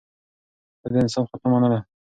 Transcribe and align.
ده 0.81 0.87
د 0.93 0.95
انسان 1.03 1.23
خطا 1.29 1.47
منله. 1.53 1.79